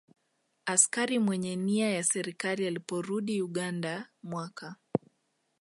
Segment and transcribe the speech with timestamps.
[0.65, 4.75] Askari Mwenye Nia ya Serikali Aliporudi Uganda mwaka